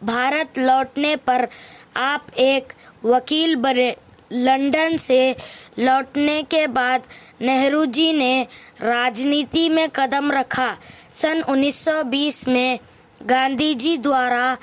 भारत 0.04 0.58
लौटने 0.58 1.16
पर 1.16 1.48
आप 1.96 2.26
एक 2.38 2.72
वकील 3.04 3.56
बने। 3.56 3.96
लंदन 4.32 4.96
से 4.96 5.36
लौटने 5.78 6.42
के 6.42 6.66
बाद 6.66 7.02
नेहरू 7.40 7.84
जी 7.84 8.12
ने 8.12 8.46
राजनीति 8.80 9.68
में 9.68 9.88
कदम 9.88 10.32
रखा। 10.32 10.76
सन 11.12 11.42
1920 11.42 12.48
में 12.48 12.78
गांधी 13.22 13.74
जी 13.74 13.96
द्वारा 13.96 14.56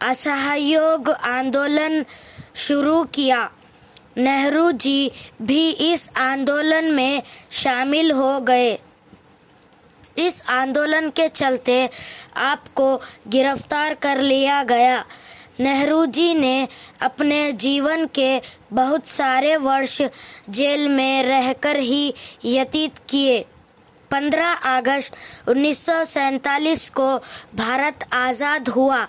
असहयोग 0.00 1.10
आंदोलन 1.10 2.04
शुरू 2.54 3.04
किया। 3.04 3.50
नेहरू 4.16 4.70
जी 4.72 5.10
भी 5.42 5.70
इस 5.70 6.10
आंदोलन 6.16 6.84
में 6.84 7.22
शामिल 7.50 8.10
हो 8.10 8.40
गए। 8.40 8.78
इस 10.18 10.42
आंदोलन 10.48 11.08
के 11.10 11.28
चलते 11.28 11.90
आपको 12.36 12.96
गिरफ़्तार 13.28 13.94
कर 13.94 14.20
लिया 14.20 14.62
गया। 14.62 15.04
नेहरू 15.60 16.06
जी 16.06 16.34
ने 16.34 16.68
अपने 17.02 17.52
जीवन 17.52 18.06
के 18.06 18.40
बहुत 18.72 19.06
सारे 19.06 19.56
वर्ष 19.56 20.02
जेल 20.50 20.88
में 20.88 21.22
रहकर 21.22 21.76
ही 21.76 22.14
यतीत 22.44 22.98
किए। 23.08 23.44
15 24.10 24.52
अगस्त 24.76 25.16
1947 25.48 26.88
को 26.88 27.16
भारत 27.54 28.08
आज़ाद 28.12 28.68
हुआ। 28.68 29.08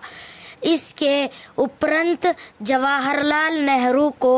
इसके 0.63 1.29
उपरांत 1.57 2.27
जवाहरलाल 2.61 3.57
नेहरू 3.59 4.09
को 4.19 4.35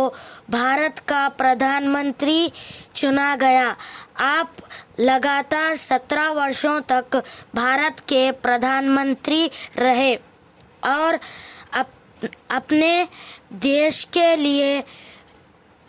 भारत 0.49 0.99
का 0.99 1.27
प्रधानमंत्री 1.29 2.51
चुना 2.95 3.35
गया। 3.35 3.75
आप 4.19 4.55
लगातार 4.99 5.75
सत्रह 5.75 6.29
वर्षों 6.31 6.79
तक 6.81 7.15
भारत 7.55 7.99
के 7.99 8.31
प्रधानमंत्री 8.31 9.49
रहे 9.77 10.15
और 10.87 11.19
अप, 11.73 11.89
अपने 12.51 13.07
देश 13.53 14.03
के 14.13 14.35
लिए 14.35 14.79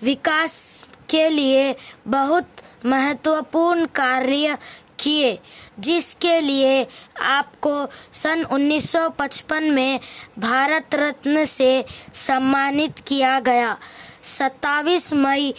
विकास 0.00 0.84
के 1.10 1.28
लिए 1.28 1.74
बहुत 2.06 2.46
महत्वपूर्ण 2.86 3.86
कार्य 3.94 4.56
किए, 5.00 5.38
जिसके 5.78 6.40
लिए 6.40 6.86
आपको 7.20 7.86
सन 8.12 8.44
1955 8.44 9.70
में 9.70 10.00
भारत 10.38 10.94
रत्न 10.94 11.44
से 11.44 11.84
सम्मानित 12.14 12.98
किया 13.06 13.40
गया। 13.40 13.76
27 14.22 15.12
मई 15.12 15.54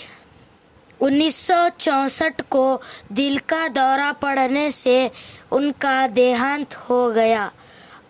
1964 1.02 2.42
को 2.42 2.82
दिल 3.12 3.38
का 3.38 3.68
दौरा 3.68 4.12
पड़ने 4.12 4.72
से 4.72 5.12
उनका 5.52 6.08
देहांत 6.08 6.76
हो 6.76 7.12
गया। 7.12 7.52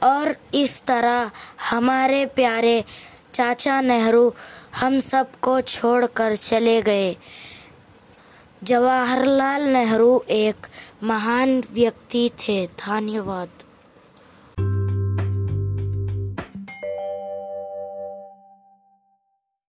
और 0.03 0.35
इस 0.53 0.81
तरह 0.81 1.31
हमारे 1.69 2.25
प्यारे 2.25 2.83
चाचा 3.33 3.81
नेहरू 3.81 4.33
हम 4.75 4.99
सबको 4.99 5.61
छोड़कर 5.61 6.35
चले 6.35 6.81
गए। 6.81 7.15
जवाहरलाल 8.63 9.63
नेहरू 9.63 10.23
एक 10.29 10.67
महान 11.03 11.63
व्यक्ति 11.73 12.29
थे। 12.39 12.67
धन्यवाद। 12.67 13.49